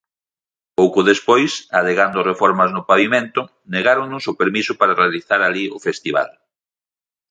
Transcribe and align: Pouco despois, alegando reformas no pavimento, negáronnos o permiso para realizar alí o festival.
Pouco 0.79 0.99
despois, 1.11 1.51
alegando 1.79 2.27
reformas 2.31 2.69
no 2.75 2.85
pavimento, 2.89 3.41
negáronnos 3.73 4.23
o 4.31 4.37
permiso 4.41 4.73
para 4.79 4.97
realizar 5.01 5.39
alí 5.43 5.65
o 5.77 5.83
festival. 5.87 6.29